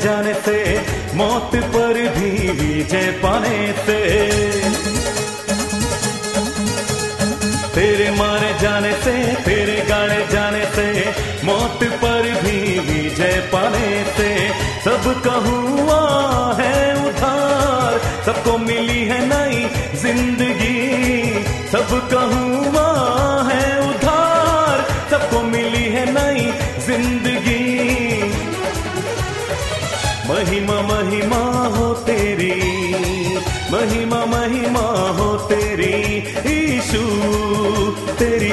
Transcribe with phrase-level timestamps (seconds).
[0.00, 0.58] जाने से,
[1.14, 4.00] मौत पर भी विजय पाने से।
[7.74, 9.12] तेरे मारे जाने से,
[9.44, 10.88] तेरे गाड़े जाने से,
[11.44, 14.30] मौत पर भी विजय पाने से।
[14.84, 16.00] सबका हुआ
[16.60, 19.64] है उधार, सबको मिली है नई
[20.02, 20.78] ज़िंदगी।
[21.72, 22.88] सबका हुआ
[23.50, 26.50] है उधार, सबको मिली है नई
[26.86, 27.35] ज़िंदगी।
[30.60, 32.54] महिमा महिमा हो तेरी।
[33.72, 36.18] महिमा महिमा हो तेरी।
[36.52, 36.98] ईशु
[38.18, 38.52] तेरी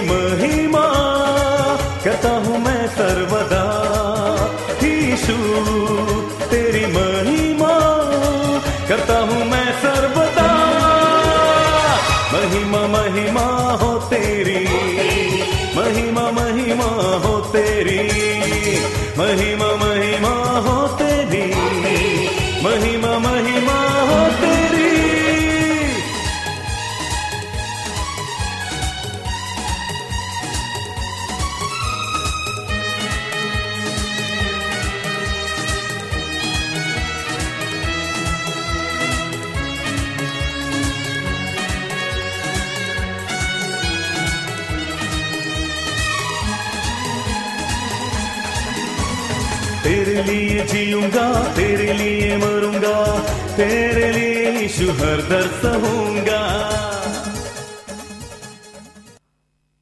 [49.93, 53.19] तेरे लिए जीऊँगा, तेरे लिए मरूँगा,
[53.57, 56.39] तेरे लिए यीशु हर दर सहूँगा।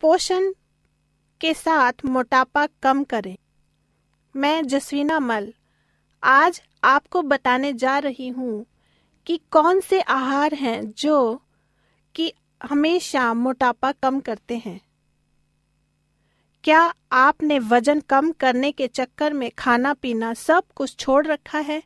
[0.01, 0.53] पोषण
[1.41, 3.37] के साथ मोटापा कम करें।
[4.35, 5.53] मैं जसवीना मल,
[6.23, 8.65] आज आपको बताने जा रही हूँ
[9.27, 11.41] कि कौन से आहार हैं जो
[12.15, 12.33] कि
[12.63, 14.81] हमेशा मोटापा कम करते हैं।
[16.63, 16.79] क्या
[17.11, 21.81] आपने वज़न कम करने के चक्कर में खाना पीना सब कुछ छोड़ रखा है?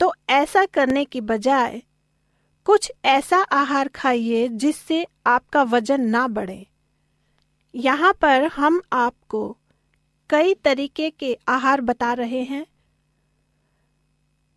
[0.00, 1.82] तो ऐसा करने की बजाय,
[2.66, 6.66] कुछ ऐसा आहार खाइए जिससे आपका वज़न ना बढ़े।
[7.74, 9.56] यहाँ पर हम आपको
[10.30, 12.66] कई तरीके के आहार बता रहे हैं,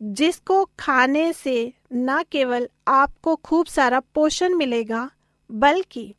[0.01, 5.09] जिसको खाने से न केवल आपको खूब सारा पोषण मिलेगा,
[5.49, 6.13] बल्कि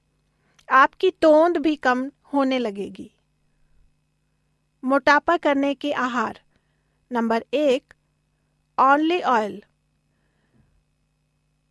[0.68, 3.10] आपकी तोंद भी कम होने लगेगी।
[4.84, 6.40] मोटापा करने के आहार।
[7.12, 7.94] नंबर एक
[8.78, 9.62] ऑनली ऑयल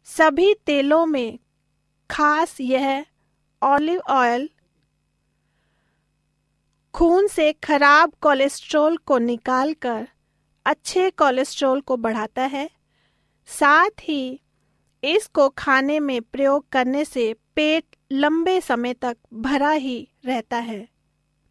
[0.07, 1.39] सभी तेलों में
[2.09, 3.05] खास यह
[3.61, 4.49] ऑलिव ऑयल
[6.93, 10.07] खून से खराब कोलेस्ट्रॉल को निकालकर
[10.65, 12.69] अच्छे कोलेस्ट्रॉल को बढ़ाता है।
[13.47, 14.41] साथ ही
[15.03, 20.87] इसको खाने में प्रयोग करने से पेट लंबे समय तक भरा ही रहता है।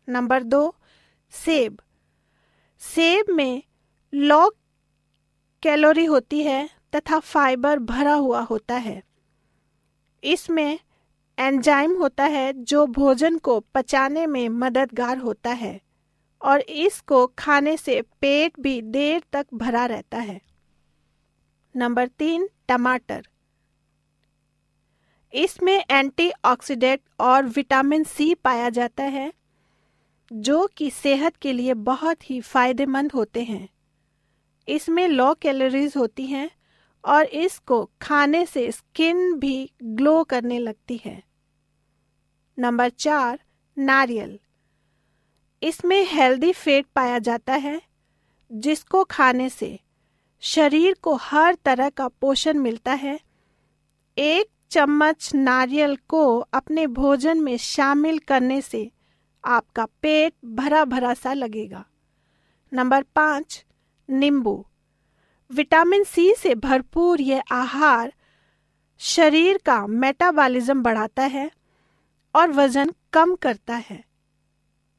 [0.08, 0.74] नंबर दो,
[1.30, 1.78] सेब।
[2.78, 3.62] सेब में
[4.14, 4.56] लो
[5.62, 9.02] कैलोरी होती है तथा फाइबर भरा हुआ होता है।
[10.24, 10.78] इसमें
[11.38, 15.80] एंजाइम होता है जो भोजन को पचाने में मददगार होता है
[16.42, 20.40] और इसको खाने से पेट भी देर तक भरा रहता है।
[21.76, 23.28] नंबर तीन, टमाटर।
[25.32, 29.32] इसमें एंटीऑक्सीडेंट और विटामिन सी पाया जाता है,
[30.30, 33.68] जो कि सेहत के लिए बहुत ही फ़ायदेमंद होते हैं।
[34.68, 36.50] इसमें लो कैलोरीज होती हैं
[37.04, 41.22] और इसको खाने से स्किन भी ग्लो करने लगती है।
[42.58, 43.38] नंबर चार,
[43.76, 44.38] नारियल।
[45.62, 47.80] इसमें हेल्दी फैट पाया जाता है,
[48.50, 49.78] जिसको खाने से
[50.42, 53.18] शरीर को हर तरह का पोषण मिलता है।
[54.16, 58.90] एक चम्मच नारियल को अपने भोजन में शामिल करने से
[59.44, 61.84] आपका पेट भरा भरा सा लगेगा।
[62.72, 63.64] नंबर पाँच,
[64.10, 64.66] नींबू।
[65.50, 68.12] विटामिन सी से भरपूर यह आहार
[68.98, 71.50] शरीर का मेटाबॉलिज्म बढ़ाता है
[72.34, 74.04] और वज़न कम करता है।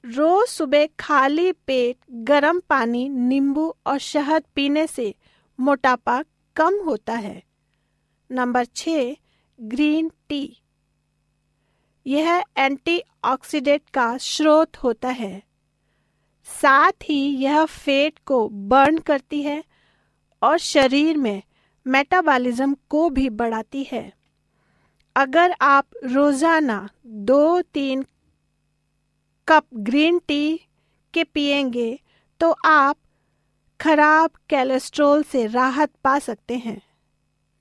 [0.05, 5.15] रोज सुबह खाली पेट गर्म पानी, नींबू और शहद पीने से
[5.59, 6.23] मोटापा
[6.55, 7.43] कम होता है।
[8.31, 8.89] नंबर छ
[9.59, 10.57] ग्रीन टी।
[12.05, 15.43] यह एंटीऑक्सीडेंट का स्रोत होता है।
[16.47, 19.63] साथ ही यह फेट को बर्न करती है
[20.41, 21.41] और शरीर में
[21.85, 24.11] मेटाबॉलिज्म को भी बढ़ाती है।
[25.15, 28.05] अगर आप रोज़ाना दो तीन
[29.47, 30.59] कप ग्रीन टी
[31.13, 31.99] के पिएँगे
[32.41, 32.97] तो आप
[33.79, 36.81] खराब कोलेस्ट्रॉल से राहत पा सकते हैं।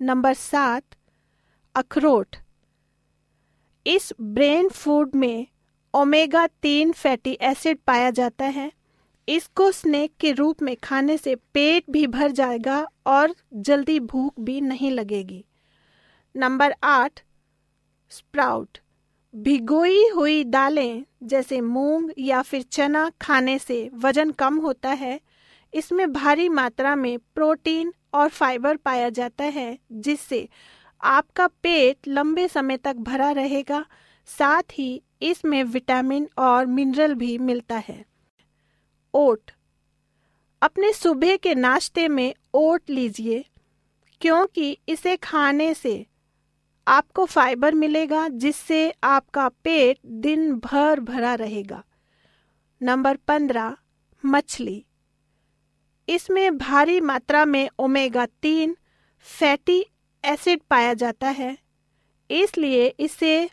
[0.00, 0.95] नंबर सात
[1.76, 2.37] अखरोट।
[3.87, 5.47] इस ब्रेन फ़ूड में
[5.95, 8.73] ओमेगा तीन फैटी एसिड पाया जाता है।
[9.28, 14.61] इसको स्नैक के रूप में खाने से पेट भी भर जाएगा और जल्दी भूख भी
[14.61, 15.45] नहीं लगेगी।
[16.37, 17.21] नंबर आठ,
[18.11, 18.78] स्प्राउट।
[19.37, 25.21] भिगोई हुई दालें जैसे मूंग या फिर चना खाने से वज़न कम होता है।
[25.75, 30.49] इसमें भारी मात्रा में प्रोटीन और फाइबर पाया जाता है, जिससे
[31.00, 33.86] आपका पेट लंबे समय तक भरा रहेगा,
[34.26, 38.04] साथ ही इसमें विटामिन और मिनरल भी मिलता है।
[39.14, 39.50] ओट।
[40.62, 43.44] अपने सुबह के नाश्ते में ओट लीजिए,
[44.20, 46.06] क्योंकि इसे खाने से
[46.88, 51.82] आपको फाइबर मिलेगा, जिससे आपका पेट दिन भर भरा रहेगा।
[52.82, 53.76] नंबर पंद्रह,
[54.24, 54.84] मछली।
[56.08, 58.76] इसमें भारी मात्रा में ओमेगा तीन,
[59.20, 59.84] फैटी
[60.26, 61.59] एसिड पाया जाता है।
[62.30, 63.50] इसलिए इसे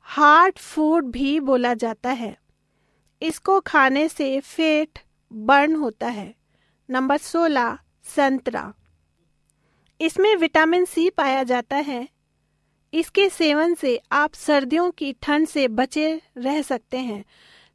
[0.00, 2.38] हार्ट फ़ूड भी बोला जाता है।
[3.22, 4.98] इसको खाने से फेट
[5.32, 6.34] बर्न होता है।
[6.90, 8.74] नंबर सोलह, संतरा।
[10.00, 12.08] इसमें विटामिन सी पाया जाता है।
[12.94, 17.24] इसके सेवन से आप सर्दियों की ठंड से बचे रह सकते हैं।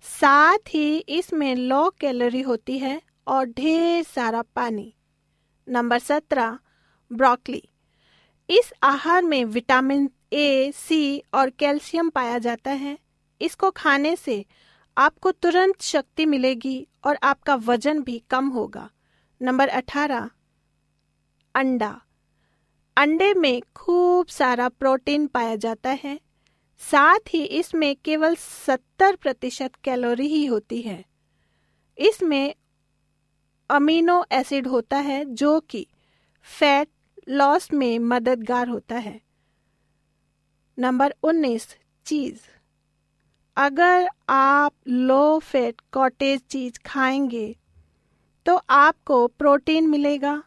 [0.02, 4.94] साथ ही इसमें लो कैलोरी होती है और ढेर सारा पानी।
[5.70, 6.60] नंबर सत्रह,
[7.14, 7.64] ब्रोकली।
[8.50, 12.98] इस आहार में विटामिन ए सी और कैल्शियम पाया जाता है।
[13.42, 14.46] इसको खाने से
[14.98, 18.90] आपको तुरंत शक्ति मिलेगी और आपका वज़न भी कम होगा।
[19.42, 20.30] नंबर अठारह,
[21.56, 22.02] अंडा।
[22.98, 26.20] अंडे में खूब सारा प्रोटीन पाया जाता है।
[26.82, 31.04] साथ ही इसमें केवल सत्तर प्रतिशत कैलोरी ही होती है।
[31.98, 32.56] इसमें
[33.70, 35.88] अमीनो एसिड होता है जो कि
[36.60, 36.90] फैट
[37.30, 39.22] लॉस में मददगार होता है।
[40.80, 42.40] नंबर उन्नीस, चीज़।
[43.58, 47.56] अगर आप लो फैट कॉटेज चीज़ खाएँगे
[48.46, 50.44] तो आपको प्रोटीन मिलेगा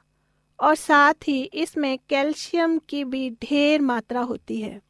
[0.60, 4.80] और साथ ही इसमें कैल्शियम की भी ढेर मात्रा होती है।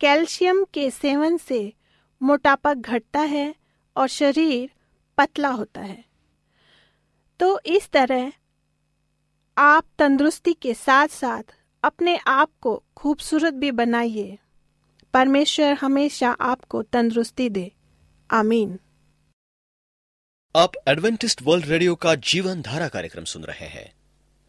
[0.00, 1.72] कैल्शियम के सेवन से
[2.22, 3.54] मोटापा घटता है
[3.96, 4.70] और शरीर
[5.18, 6.04] पतला होता है।
[7.40, 8.32] तो इस तरह
[9.58, 11.42] आप तंदुरुस्ती के साथ साथ
[11.82, 14.38] अपने आप को खूबसूरत भी बनाइए।
[15.14, 17.72] परमेश्वर हमेशा आपको तंदुरुस्ती दे।
[18.30, 18.78] आमीन।
[20.56, 23.92] आप एडवेंटिस्ट वर्ल्ड रेडियो का जीवन धारा कार्यक्रम सुन रहे हैं।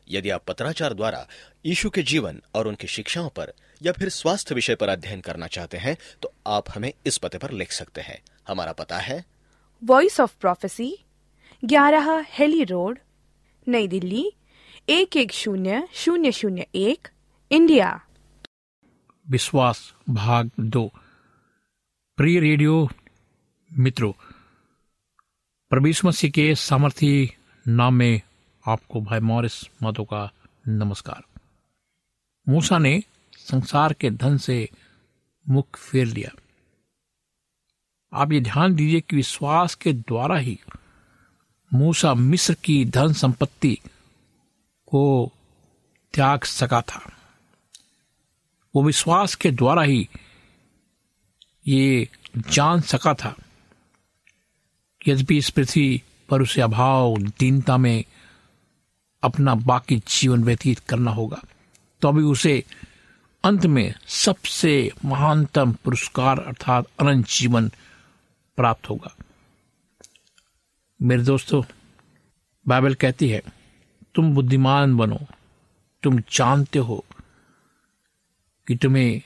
[0.09, 1.27] यदि आप पत्राचार द्वारा
[1.65, 5.77] यीशु के जीवन और उनकी शिक्षाओं पर या फिर स्वास्थ्य विषय पर अध्ययन करना चाहते
[5.77, 9.25] हैं तो आप हमें इस पते पर लिख सकते हैं। हमारा पता है
[9.83, 10.97] वॉइस ऑफ़ प्रोफेसी
[11.65, 12.99] ग्यारह हेली रोड
[13.67, 14.31] नई दिल्ली
[14.89, 17.07] एक एक शून्य शून्य शून्य एक,
[17.51, 18.01] इंडिया।
[19.29, 20.91] विश्वास भाग दो।
[22.17, 22.89] प्रिय रेडियो
[23.73, 24.11] मित्रों
[25.69, 27.33] प्रभु मसीह के सामर्थी
[27.67, 28.21] नाम में
[28.67, 30.31] आपको भाई मॉरिस मधो का
[30.67, 31.23] नमस्कार।
[32.49, 33.03] मूसा ने
[33.37, 34.69] संसार के धन से
[35.49, 36.31] मुख फेर लिया।
[38.13, 40.59] आप ये ध्यान दीजिए कि विश्वास के द्वारा ही
[41.73, 43.79] मूसा मिस्र की धन संपत्ति
[44.87, 45.31] को
[46.13, 47.01] त्याग सका था।
[48.75, 50.07] वो विश्वास के द्वारा ही
[51.67, 52.09] ये
[52.49, 53.35] जान सका था।
[55.07, 58.03] यद्यपि इस पृथ्वी पर उसे अभाव, दीनता में
[59.23, 61.41] अपना बाकी जीवन व्यतीत करना होगा
[62.01, 62.63] तो अभी उसे
[63.43, 67.69] अंत में सबसे महानतम पुरस्कार अर्थात अनंत जीवन
[68.57, 69.15] प्राप्त होगा।
[70.99, 71.61] मेरे दोस्तों,
[72.65, 73.41] बाइबल कहती है
[74.15, 75.19] तुम बुद्धिमान बनो,
[76.03, 77.05] तुम जानते हो
[78.67, 79.21] कि तुम्हें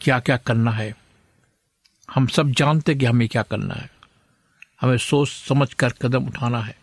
[0.00, 0.96] क्या क्या करना है।
[2.14, 3.90] हम सब जानते कि हमें क्या करना है।
[4.80, 6.76] हमें सोच समझ कर कदम उठाना है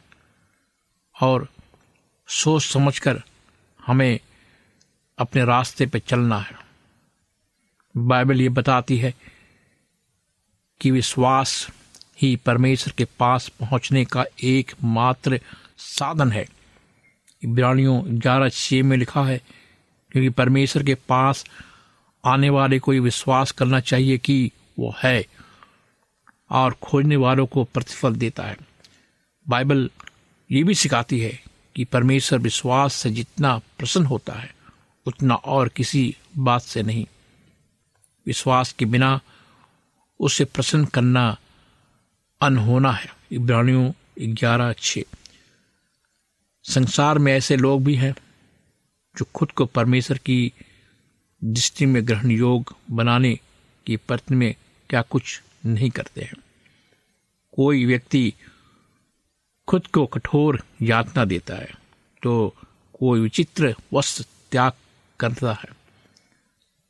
[1.22, 1.50] और
[2.28, 3.24] सोच समझ कर
[3.86, 4.20] हमें
[5.18, 6.56] अपने रास्ते पर चलना है।
[7.98, 9.14] बाइबल ये बताती है
[10.82, 11.68] कि विश्वास
[12.22, 15.40] ही परमेश्वर के पास पहुँचने का एकमात्र
[15.78, 16.61] साधन है।
[17.42, 19.38] इब्रानियों ग्यारह छः में लिखा है,
[20.12, 21.46] क्योंकि परमेश्वर के पास
[22.24, 25.26] आने वाले को विश्वास करना चाहिए कि वो है
[26.50, 28.58] और खोजने वालों को प्रतिफल देता है।
[29.46, 29.90] बाइबल
[30.50, 31.40] ये भी सिखाती है
[31.76, 34.54] कि परमेश्वर विश्वास से जितना प्रसन्न होता है,
[35.06, 37.06] उतना और किसी बात से नहीं।
[38.26, 39.20] विश्वास के बिना
[40.20, 41.38] उसे प्रसन्न करना
[42.42, 45.00] अनहोना है। इब्रानियों ग्यारह छ
[46.66, 48.14] संसार में ऐसे लोग भी हैं
[49.16, 50.52] जो खुद को परमेश्वर की
[51.42, 53.34] दृष्टि में ग्रहण योग बनाने
[53.86, 54.54] की प्रयत्न में
[54.90, 56.34] क्या कुछ नहीं करते हैं।
[57.54, 58.34] कोई व्यक्ति
[59.68, 61.74] खुद को कठोर यातना देता है
[62.24, 62.56] तो
[63.00, 64.74] कोई विचित्र वस्त्र त्याग
[65.20, 65.70] करता है।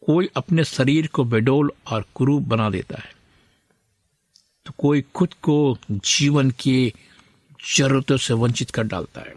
[0.03, 3.11] कोई अपने शरीर को बेडोल और कुरूप बना देता है।
[4.65, 6.93] तो कोई खुद को जीवन के
[7.75, 9.33] जरूरतों से वंचित कर डालता है।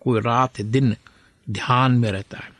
[0.00, 0.96] कोई रात दिन
[1.50, 2.50] ध्यान में रहता है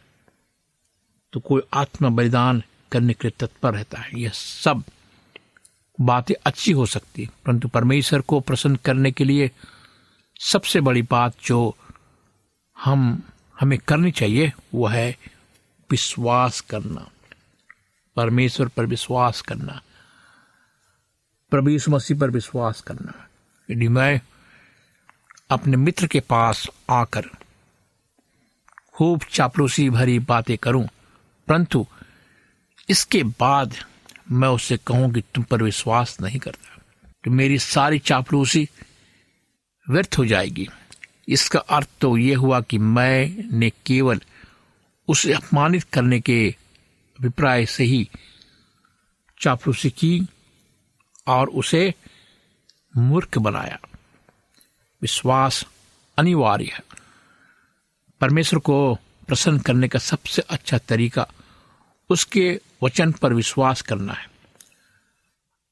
[1.32, 4.82] तो कोई आत्म बलिदान करने के लिए तत्पर रहता है। यह सब
[6.00, 9.50] बातें अच्छी हो सकती है, परंतु परमेश्वर को प्रसन्न करने के लिए
[10.40, 11.76] सबसे बड़ी बात जो
[12.78, 13.22] हम,
[13.60, 15.16] हमें करनी चाहिए, वह है
[15.90, 17.08] विश्वास करना।
[18.16, 19.82] परमेश्वर पर विश्वास करना।
[21.50, 23.28] प्रभु यीशु मसीह पर विश्वास करना।
[23.70, 24.20] यदि मैं
[25.50, 27.26] अपने मित्र के पास आकर
[28.94, 30.86] खूब चापलूसी भरी बातें करूँ,
[31.48, 31.86] परंतु
[32.88, 33.74] इसके बाद
[34.32, 36.76] मैं उससे कहूँ कि तुम पर विश्वास नहीं करता
[37.24, 38.68] तो मेरी सारी चापलूसी
[39.86, 40.68] व्यर्थ हो जाएगी।
[41.28, 44.20] इसका अर्थ तो यह हुआ कि मैंने केवल
[45.08, 48.08] उसे अपमानित करने के अभिप्राय से ही
[49.40, 50.26] चापलूसी की
[51.26, 51.92] और उसे
[52.94, 53.78] मूर्ख बनाया।
[55.02, 55.64] विश्वास
[56.18, 56.80] अनिवार्य है।
[58.20, 58.94] परमेश्वर को
[59.28, 61.26] प्रसन्न करने का सबसे अच्छा तरीका
[62.10, 64.26] उसके वचन पर विश्वास करना है।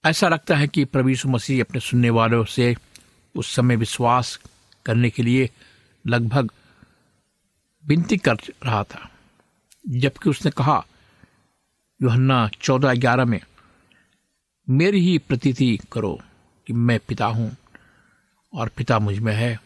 [0.05, 2.75] ऐसा लगता है कि यीशु मसीह अपने सुनने वालों से
[3.35, 4.39] उस समय विश्वास
[4.87, 5.51] करने के लिए
[6.07, 6.51] लगभग
[7.85, 9.11] विनती कर रहा था,
[9.89, 10.85] जबकि उसने कहा,
[12.03, 13.41] योहन्ना चौदह ग्यारह में,
[14.69, 16.21] मेरी ही प्रतीति करो
[16.67, 17.57] कि मैं पिता हूँ
[18.57, 19.59] और पिता मुझमें है।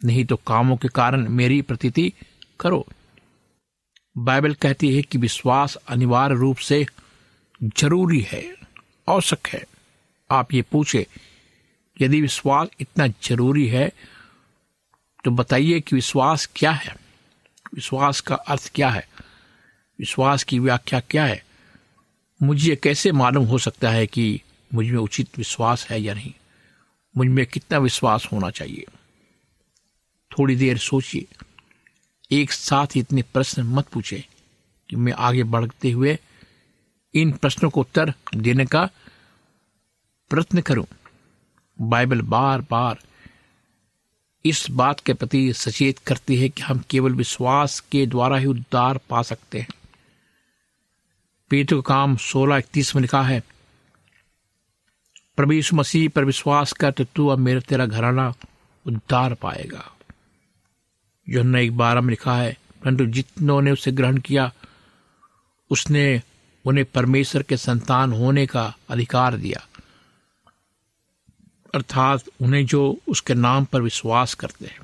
[0.00, 2.12] नहीं तो कामों के कारण मेरी प्रतीति
[2.60, 2.86] करो।
[4.16, 6.84] बाइबल कहती है कि विश्वास अनिवार्य रूप से
[7.78, 8.44] ज़रूरी है,
[9.08, 9.64] आवश्यक है।
[10.30, 11.06] आप ये पूछे,
[12.00, 13.90] यदि विश्वास इतना ज़रूरी है
[15.24, 16.94] तो बताइए कि विश्वास क्या है?
[17.74, 19.06] विश्वास का अर्थ क्या है?
[19.98, 21.42] विश्वास की व्याख्या क्या है?
[22.40, 24.40] मुझे कैसे मालूम हो सकता है कि
[24.74, 26.32] मुझमें उचित विश्वास है या नहीं?
[27.16, 28.84] मुझमें कितना विश्वास होना चाहिए।
[30.38, 31.26] थोड़ी देर सोचिए।
[32.30, 34.24] एक साथ इतने प्रश्न मत पूछे
[34.90, 36.18] कि मैं आगे बढ़ते हुए
[37.14, 38.90] इन प्रश्नों को उत्तर देने का
[40.30, 40.86] प्रयत्न करूँ।
[41.80, 42.98] बाइबल बार बार
[44.44, 49.00] इस बात के प्रति सचेत करती है कि हम केवल विश्वास के द्वारा ही उद्धार
[49.10, 49.68] पा सकते हैं।
[51.50, 53.42] पेटु काम सोलह इकतीस में लिखा है
[55.36, 58.34] प्रभु यीशु मसीह पर विश्वास कर तो तू अब मेरा तेरा घराना
[58.86, 59.92] उद्धार पाएगा।
[61.28, 64.52] जो एक बारह में लिखा है, परंतु जितनों ने उसे ग्रहण किया,
[65.70, 66.22] उसने
[66.66, 69.66] उन्हें परमेश्वर के संतान होने का अधिकार दिया।
[71.74, 74.80] अर्थात उन्हें जो उसके नाम पर विश्वास करते हैं।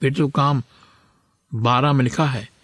[0.00, 0.62] पेटू काम
[1.54, 2.55] बारह में लिखा है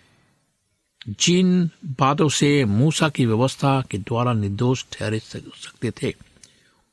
[1.08, 6.14] जिन बातों से मूसा की व्यवस्था के द्वारा निर्दोष ठहरे सकते थे,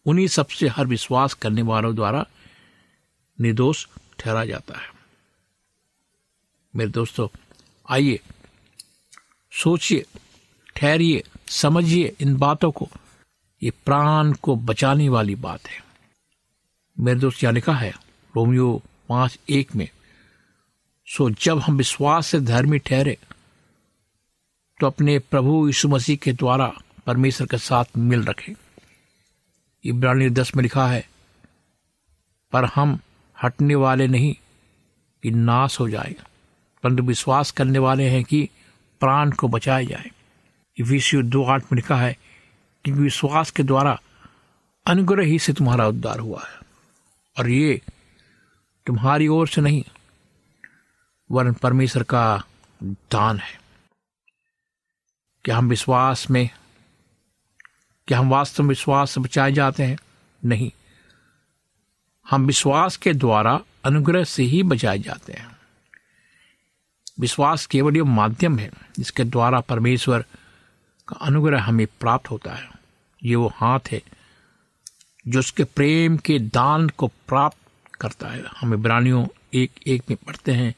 [0.06, 2.26] उन्हीं सबसे हर विश्वास करने वालों द्वारा
[3.42, 3.88] निर्दोष
[4.20, 4.88] ठहरा जाता है।
[6.76, 7.28] मेरे दोस्तों,
[7.90, 8.20] आइए,
[9.52, 10.06] सोचिए,
[10.76, 12.90] ठहरिए, समझिए इन बातों को।
[13.64, 15.84] ये प्राण को बचाने वाली बात है।
[17.00, 17.90] मेरे दोस्त यहाँ लिखा है?
[18.36, 19.90] रोमियो पाँच एक में,
[21.08, 23.18] सो जब हम विश्वास से धर्मी ठहरे
[24.80, 26.72] तो अपने प्रभु यीशु मसीह के द्वारा
[27.08, 28.54] परमेश्वर के साथ मिल रखें।
[29.86, 31.06] इब्रानी दस में लिखा है,
[32.54, 33.00] पर हम
[33.38, 34.34] हटने वाले नहीं
[35.24, 36.16] कि नाश हो जाए,
[36.84, 38.50] परंतु विश्वास करने वाले हैं कि
[39.02, 40.10] प्राण को बचाया जाए।
[40.78, 42.16] इफिसियो दो आठ में लिखा है
[42.86, 44.00] कि विश्वास के द्वारा
[44.86, 46.60] अनुग्रह ही से तुम्हारा उद्धार हुआ है,
[47.38, 47.82] और ये
[48.88, 49.84] तुम्हारी ओर से नहीं,
[51.30, 52.44] वरन परमेश्वर का
[52.84, 53.58] दान है।
[55.50, 56.50] क्या हम विश्वास में,
[58.08, 59.98] क्या हम वास्तव में विश्वास से बचाए जाते हैं?
[60.46, 60.72] नहीं।
[62.30, 65.58] हम विश्वास के द्वारा अनुग्रह से ही बचाए जाते हैं।
[67.20, 70.26] विश्वास केवल यह माध्यम है, जिसके द्वारा परमेश्वर
[71.08, 72.70] का अनुग्रह हमें प्राप्त होता है।
[73.24, 74.02] ये वो हाथ है,
[75.28, 80.52] जो उसके प्रेम के दान को प्राप्त करता है। हम इब्रानियों एक एक में पढ़ते
[80.52, 80.76] हैं,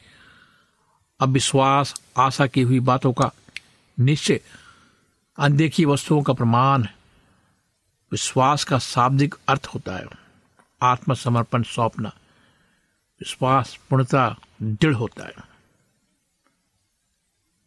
[1.19, 3.31] अब विश्वास आशा की हुई बातों का
[3.99, 4.39] निश्चय
[5.39, 6.83] अनदेखी वस्तुओं का प्रमाण
[8.11, 10.05] विश्वास का शाब्दिक अर्थ होता है।
[10.81, 12.09] आत्मसमर्पण सौंपना।
[13.19, 15.33] विश्वास, पूर्णता, दृढ़ होता है।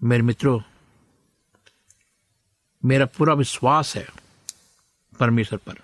[0.02, 0.60] मेरे मित्रों,
[2.84, 4.08] मेरा पूरा विश्वास है
[5.20, 5.74] परमेश्वर पर।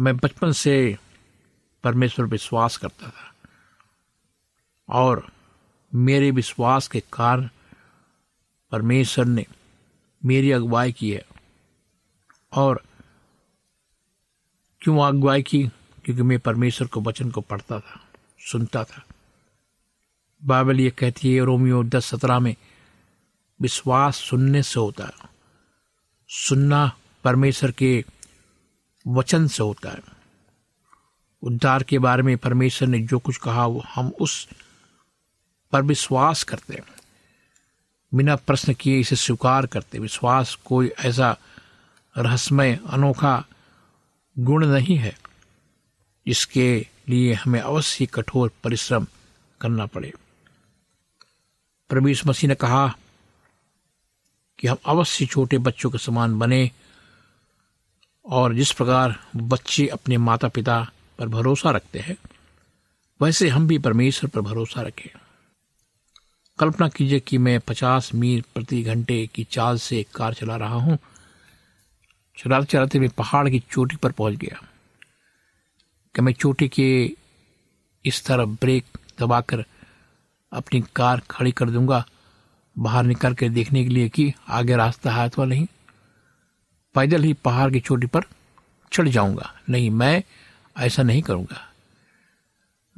[0.00, 0.98] मैं बचपन से
[1.84, 3.34] परमेश्वर विश्वास करता था।
[4.88, 5.32] और
[5.94, 7.48] मेरे विश्वास के कारण
[8.70, 9.46] परमेश्वर ने
[10.24, 11.26] मेरी अगुवाई की है।
[12.52, 12.82] और
[14.80, 15.68] क्यों अगुवाई की?
[16.04, 18.08] क्योंकि मैं परमेश्वर को वचन को पढ़ता था,
[18.40, 19.04] सुनता था।
[20.44, 22.56] बाइबल ये कहती है, रोमियो दस सत्रह में,
[23.60, 25.12] विश्वास सुनने से होता है,
[26.28, 26.92] सुनना
[27.24, 28.04] परमेश्वर के
[29.06, 30.00] वचन से होता है।
[31.42, 34.48] उद्धार के बारे में परमेश्वर ने जो कुछ कहा, वो हम उस
[35.72, 36.97] पर विश्वास करते हैं।
[38.12, 41.36] बिना प्रश्न किए इसे स्वीकार करते। विश्वास कोई ऐसा
[42.18, 43.44] रहस्यमय, अनोखा
[44.38, 45.16] गुण नहीं है
[46.26, 49.06] इसके लिए हमें अवश्य कठोर परिश्रम
[49.60, 50.12] करना पड़े।
[51.90, 52.88] प्रवीष मसीह ने कहा
[54.58, 56.70] कि हम अवश्य छोटे बच्चों के समान बने
[58.24, 60.80] और जिस प्रकार बच्चे अपने माता पिता
[61.18, 62.16] पर भरोसा रखते हैं,
[63.20, 65.10] वैसे हम भी परमेश्वर पर भरोसा रखें।
[66.60, 70.98] कल्पना कीजिए कि मैं पचास मील प्रति घंटे की चाल से कार चला रहा हूँ।
[72.38, 74.62] चलाते चलाते मैं पहाड़ की चोटी पर पहुँच गया।
[76.14, 77.10] कि मैं चोटी के
[78.04, 78.84] इस तरफ़ ब्रेक
[79.20, 79.64] दबाकर
[80.52, 82.06] अपनी कार खड़ी कर दूँगा,
[82.78, 85.66] बाहर निकल कर देखने के लिए कि आगे रास्ता है अथवा नहीं।
[86.94, 88.20] पैदल ही पहाड़ की चोटी पर
[88.92, 90.22] चढ़ जाऊँगा। नहीं, मैं
[90.78, 91.72] ऐसा नहीं करूँगा।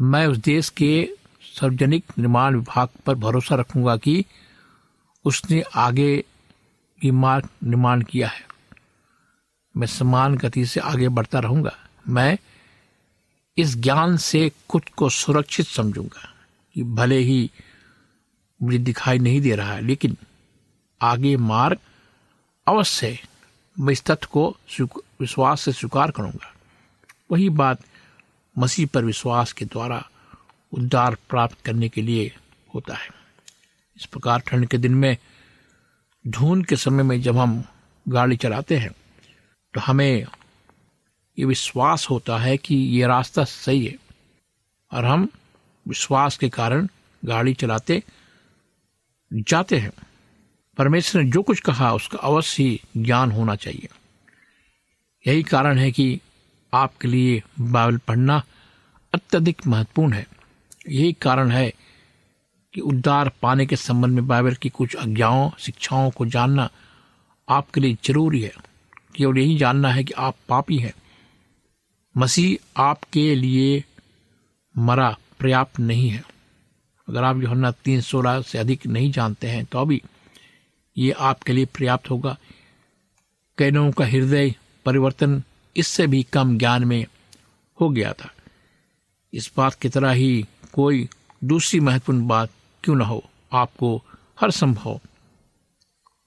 [0.01, 1.14] मैं उस देश के
[1.50, 4.24] सार्वजनिक निर्माण विभाग पर भरोसा रखूँगा कि
[5.24, 6.24] उसने आगे
[7.00, 8.44] भी मार्ग निर्माण किया है।
[9.74, 11.72] मैं समान गति से आगे बढ़ता रहूँगा।
[12.08, 12.38] मैं
[13.56, 16.28] इस ज्ञान से खुद को सुरक्षित समझूँगा
[16.76, 17.50] कि भले ही
[18.60, 20.16] मुझे दिखाई नहीं दे रहा है, लेकिन
[21.00, 21.78] आगे मार्ग
[22.66, 23.18] अवश्य
[23.76, 24.56] मैं इस तथ्य को
[25.20, 26.52] विश्वास से स्वीकार करूँगा।
[27.32, 27.80] वही बात
[28.56, 30.04] मसीह पर विश्वास के द्वारा
[30.72, 32.33] उद्धार प्राप्त करने के लिए
[32.74, 33.09] होता है।
[33.96, 35.16] इस प्रकार ठंड के दिन में
[36.26, 37.64] धुंध के समय में जब हम
[38.09, 38.90] गाड़ी चलाते हैं
[39.74, 40.26] तो हमें
[41.38, 43.96] ये विश्वास होता है कि ये रास्ता सही है।
[44.92, 45.28] और हम
[45.88, 46.88] विश्वास के कारण
[47.24, 48.02] गाड़ी चलाते
[49.33, 49.92] जाते हैं।
[50.76, 53.88] परमेश्वर ने जो कुछ कहा, उसका अवश्य ही ज्ञान होना चाहिए।
[55.26, 56.20] यही कारण है कि
[56.74, 58.42] आपके लिए बाइबल पढ़ना
[59.14, 60.26] अत्यधिक महत्वपूर्ण है।
[60.88, 61.72] यही कारण है
[62.74, 66.68] कि उद्धार पाने के संबंध में बाइबल की कुछ आज्ञाओं, शिक्षाओं को जानना
[67.48, 68.52] आपके लिए ज़रूरी है।
[69.16, 70.92] केवल यही जानना है कि आप पापी हैं।
[72.16, 73.84] मसीह आपके लिए
[74.74, 76.22] मरा पर्याप्त नहीं है।
[77.08, 80.02] अगर आप योहन्ना तीन सोलह से अधिक नहीं जानते हैं तो अभी
[80.96, 82.36] ये आपके लिए पर्याप्त होगा।
[83.58, 84.54] कई लोगों का हृदय
[84.86, 85.42] परिवर्तन
[85.76, 87.04] इससे भी कम ज्ञान में
[87.80, 88.30] हो गया था।
[89.32, 91.09] इस बात की तरह ही कोई
[91.44, 92.50] दूसरी महत्वपूर्ण बात
[92.85, 93.30] क्यों ना हो?
[93.52, 94.02] आपको
[94.40, 95.00] हर संभव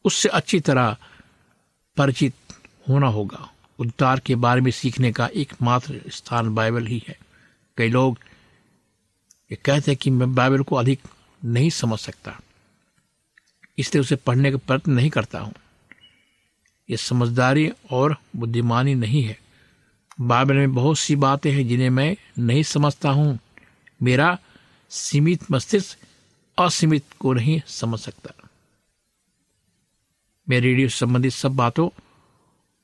[0.05, 0.97] उससे अच्छी तरह
[1.97, 2.33] परिचित
[2.89, 7.17] होना होगा। उद्धार के बारे में सीखने का एकमात्र स्थान बाइबल ही है।
[7.77, 8.19] कई लोग
[9.51, 10.99] ये कहते हैं कि मैं बाइबल को अधिक
[11.45, 12.39] नहीं समझ सकता।
[13.77, 15.53] इसलिए उसे पढ़ने का प्रयत्न नहीं करता हूँ।
[16.89, 19.39] यह समझदारी और बुद्धिमानी नहीं है।
[20.21, 23.39] बाइबल में बहुत सी बातें हैं जिन्हें मैं नहीं समझता हूँ।
[24.03, 24.37] मेरा
[24.91, 25.97] सीमित मस्तिष्क
[26.57, 28.33] असीमित को नहीं समझ सकता।
[30.47, 31.87] मैं रेडियो से संबंधित सब बातों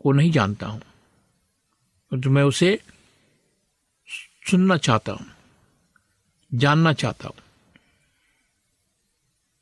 [0.01, 0.82] को नहीं जानता हूँ
[2.12, 2.79] तो मैं उसे
[4.51, 5.25] सुनना चाहता हूँ,
[6.51, 7.36] जानना चाहता हूँ।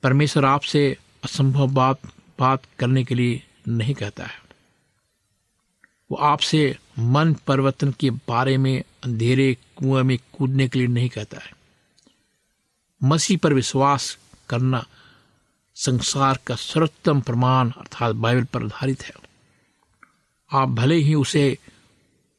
[0.04, 0.82] परमेश्वर आपसे
[1.24, 2.02] असंभव बात
[2.40, 4.47] बात करने के लिए नहीं कहता है।
[6.12, 11.38] वो आपसे मन परिवर्तन के बारे में अंधेरे कुएँ में कूदने के लिए नहीं कहता
[11.38, 11.52] है।
[13.04, 14.18] मसीह पर विश्वास
[14.50, 14.86] करना
[15.76, 19.12] संसार का सर्वोत्तम प्रमाण अर्थात बाइबल पर आधारित है।
[20.52, 21.58] आप भले ही उसे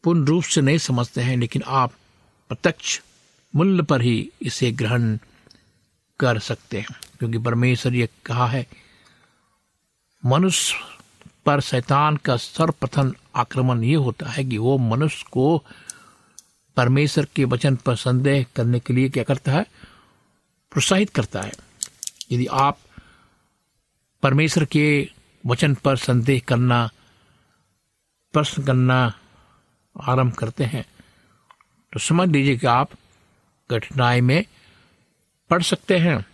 [0.05, 1.93] पूर्ण रूप से नहीं समझते हैं, लेकिन आप
[2.49, 3.01] प्रत्यक्ष
[3.57, 5.19] मूल्य पर ही इसे ग्रहण
[6.21, 8.67] कर सकते हैं। क्योंकि परमेश्वर ये कहा है,
[10.27, 10.75] मनुष्य
[11.47, 15.47] पर शैतान का सर्वप्रथम आक्रमण ये होता है कि वो मनुष्य को
[16.77, 19.63] परमेश्वर के वचन पर संदेह करने के लिए क्या करता है?
[20.73, 21.53] प्रोत्साहित करता है।
[22.33, 22.79] यदि आप
[24.23, 24.87] परमेश्वर के
[25.45, 26.89] वचन पर संदेह करना,
[28.35, 29.01] प्रश्न करना
[29.97, 30.85] आरंभ करते हैं
[31.93, 32.91] तो समझ लीजिए कि आप
[33.71, 34.45] कठिनाई में
[35.51, 36.25] पढ़ सकते हैं।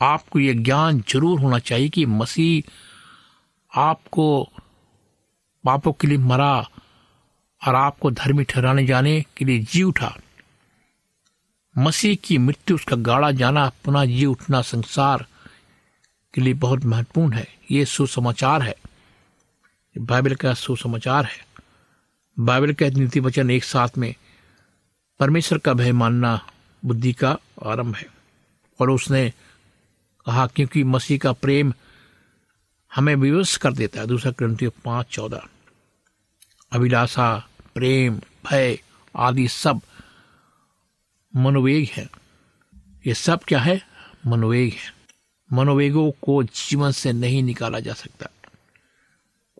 [0.00, 2.70] आपको यह ज्ञान ज़रूर होना चाहिए कि मसीह
[3.72, 4.26] आपको
[5.64, 6.68] पापों के लिए मरा
[7.66, 10.16] और आपको धर्मी ठहराने जाने के लिए जी उठा।
[11.78, 15.26] मसीह की मृत्यु, उसका गाड़ा जाना, पुनः जी उठना संसार
[16.34, 18.76] के लिए बहुत महत्वपूर्ण है। ये सुसमाचार है।
[19.98, 21.46] बाइबल का सुसमाचार है।
[22.38, 24.14] बाइबल का नीति वचन एक साथ में,
[25.20, 26.46] परमेश्वर का भय मानना
[26.84, 28.06] बुद्धि का आरंभ है।
[28.80, 29.30] और उसने
[30.26, 31.74] कहा, क्योंकि मसीह का प्रेम
[32.94, 35.42] हमें विवश कर देता है। दूसरा ग्रंथि पाँच चौदह।
[36.72, 38.20] अभिलाषा, प्रेम,
[38.50, 38.78] भय
[39.16, 39.80] आदि सब
[41.36, 42.08] मनोवेग है।
[43.06, 43.82] ये सब क्या है?
[44.26, 44.94] मनोवेग है।
[45.52, 48.26] मनोवेगों को जीवन से नहीं निकाला जा सकता।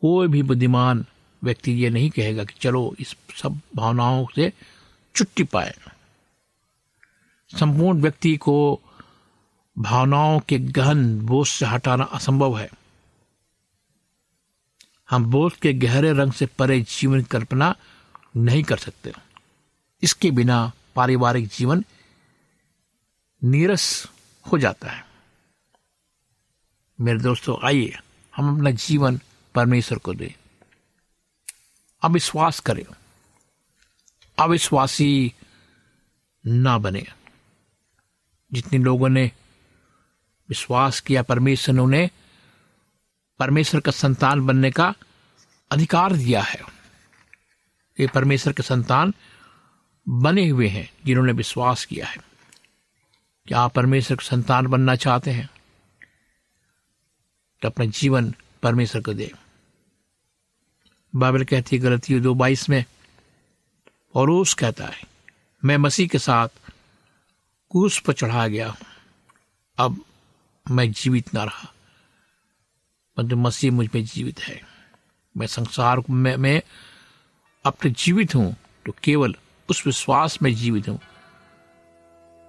[0.00, 1.04] कोई भी बुद्धिमान
[1.44, 4.52] व्यक्ति ये नहीं कहेगा कि चलो इस सब भावनाओं से
[5.16, 5.74] छुट्टी पाए।
[7.60, 8.80] संपूर्ण व्यक्ति को
[9.78, 12.70] भावनाओं के गहन बोझ से हटाना असंभव है।
[15.10, 17.76] हम बोध के गहरे रंग से परे जीवन कल्पना
[18.36, 19.12] नहीं कर सकते।
[20.02, 21.84] इसके बिना पारिवारिक जीवन
[23.44, 24.06] नीरस
[24.52, 25.06] हो जाता है।
[27.00, 27.98] मेरे दोस्तों, आइए,
[28.36, 29.20] हम अपना जीवन
[29.54, 30.32] परमेश्वर को दें।
[32.02, 32.84] अविश्वास करें।
[34.38, 35.34] अविश्वासी
[36.46, 37.06] ना बने।
[38.52, 39.32] जितने लोगों ने
[40.48, 42.10] विश्वास किया, परमेश्वर ने उन्हें
[43.38, 44.94] परमेश्वर का संतान बनने का
[45.70, 46.60] अधिकार दिया है।
[48.00, 49.14] ये परमेश्वर के संतान
[50.08, 52.16] बने हुए हैं, जिन्होंने विश्वास किया है।
[53.46, 55.50] क्या आप परमेश्वर के संतान बनना चाहते हैं?
[57.62, 59.32] तो अपना जीवन परमेश्वर को दे।
[61.16, 62.84] बाइबल कहती है गलती दो बाईस में
[64.14, 65.02] और उस कहता है,
[65.64, 66.48] मैं मसीह के साथ
[67.70, 68.76] क्रूस पर चढ़ा गया
[69.78, 70.04] अब
[70.70, 71.74] मैं जीवित ना रहा।
[73.18, 74.60] परंतु मसीह मुझमें जीवित है।
[75.34, 76.60] मैं संसार में मैं
[77.64, 78.54] अपने जीवित हूँ
[78.86, 79.34] तो केवल
[79.68, 80.98] उस विश्वास में जीवित हूँ,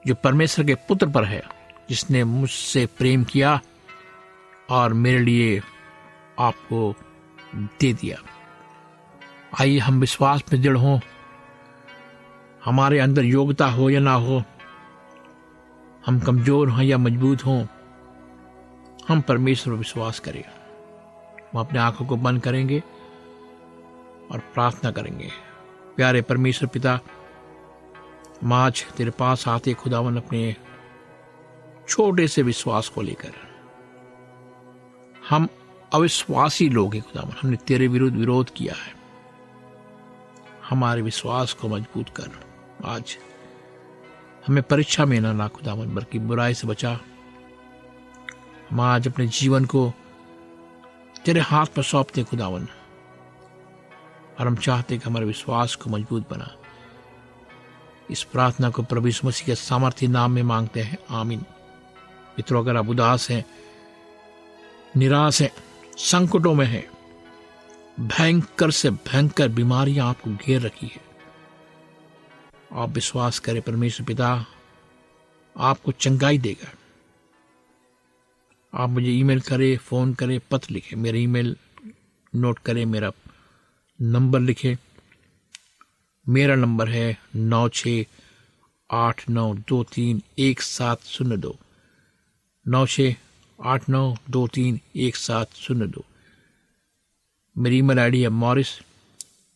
[0.06, 1.42] जो परमेश्वर के पुत्र पर है,
[1.90, 3.60] जिसने मुझसे प्रेम किया
[4.70, 5.62] और मेरे लिए
[6.40, 6.94] आपको
[7.56, 8.18] दे दिया।
[9.54, 11.00] आइए हम विश्वास में दृढ़ हों।
[12.62, 14.44] हमारे अंदर योग्यता हो या ना हो,
[16.06, 17.66] हम कमज़ोर हों या मज़बूत हों,
[19.08, 20.44] हम परमेश्वर पर विश्वास करें।
[21.54, 22.80] हम अपने आँखों को बंद करेंगे
[24.32, 25.30] और प्रार्थना करेंगे।
[25.96, 27.00] प्यारे परमेश्वर पिता,
[28.44, 30.56] हम आज तेरे पास आते खुदावन अपने
[31.88, 33.32] छोटे से विश्वास को लेकर।
[35.30, 35.48] हम
[35.94, 38.94] अविश्वासी लोग हैं खुदावन, हमने तेरे विरुद्ध विरोध किया है।
[40.70, 42.30] हमारे विश्वास को मज़बूत कर,
[42.86, 43.18] आज
[44.48, 47.00] हमें परीक्षा में ना ना खुदावन, बल्कि बुराई से बचा।
[48.72, 49.92] हम आज अपने जीवन को
[51.26, 52.68] तेरे हाथ में सौंपते खुदावन।
[54.40, 56.56] और हम चाहते कि हमारे विश्वास को मज़बूत बना।
[58.12, 61.40] इस प्रार्थना को प्रभु मसीह के सामर्थ्य नाम में मांगते हैं। आमीन।
[62.30, 63.46] मित्रों अगर आप उदास हैं,
[64.98, 65.52] निराश हैं,
[65.98, 66.90] संकटों में हैं,
[68.08, 71.02] भयंकर से भयंकर बीमारियाँ आपको घेर रखी है।
[72.74, 74.46] आप विश्वास करें, परमेश्वर पिता
[75.58, 76.79] आपको चंगाई देगा।
[78.74, 81.56] आप मुझे ईमेल करें, फ़ोन करें, पत्र लिखें। मेरा ईमेल
[82.34, 83.12] नोट करें, मेरा
[84.00, 84.76] नंबर लिखें।
[86.26, 87.88] मेरा नंबर है नौ छ
[88.90, 91.56] आठ नौ दो तीन एक सात शून्य दो।
[92.66, 93.02] नौ छ
[93.60, 96.06] आठ नौ दो तीन एक सात शून्य दो।
[97.56, 98.78] मेरी ईमेल आईडी है Morris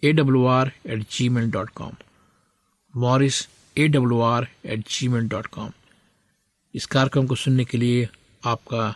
[0.03, 1.93] A W R at Gmail dot com
[2.93, 5.71] Morris A W R at Gmail dot com
[6.75, 8.07] इस कार्यक्रम को सुनने के लिए
[8.43, 8.95] आपका